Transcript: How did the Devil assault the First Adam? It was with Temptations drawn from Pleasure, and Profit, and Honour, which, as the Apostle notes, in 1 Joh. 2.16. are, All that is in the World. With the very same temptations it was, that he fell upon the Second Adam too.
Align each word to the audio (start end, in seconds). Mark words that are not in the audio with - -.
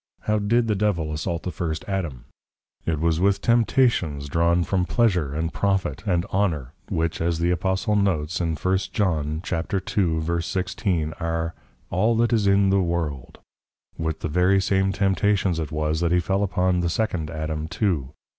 How 0.21 0.39
did 0.39 0.67
the 0.67 0.73
Devil 0.73 1.13
assault 1.13 1.43
the 1.43 1.51
First 1.51 1.85
Adam? 1.87 2.25
It 2.87 2.99
was 2.99 3.19
with 3.19 3.39
Temptations 3.39 4.27
drawn 4.29 4.63
from 4.63 4.83
Pleasure, 4.87 5.31
and 5.35 5.53
Profit, 5.53 6.01
and 6.07 6.25
Honour, 6.33 6.73
which, 6.89 7.21
as 7.21 7.37
the 7.37 7.51
Apostle 7.51 7.95
notes, 7.95 8.41
in 8.41 8.55
1 8.55 8.55
Joh. 8.93 9.23
2.16. 9.43 11.21
are, 11.21 11.53
All 11.91 12.17
that 12.17 12.33
is 12.33 12.47
in 12.47 12.71
the 12.71 12.81
World. 12.81 13.37
With 13.95 14.21
the 14.21 14.27
very 14.27 14.59
same 14.59 14.91
temptations 14.91 15.59
it 15.59 15.71
was, 15.71 15.99
that 15.99 16.11
he 16.11 16.19
fell 16.19 16.41
upon 16.41 16.79
the 16.79 16.89
Second 16.89 17.29
Adam 17.29 17.67
too. 17.67 18.11